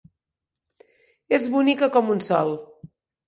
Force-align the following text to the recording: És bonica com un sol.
És 1.37 1.45
bonica 1.57 1.91
com 1.97 2.09
un 2.17 2.25
sol. 2.31 2.57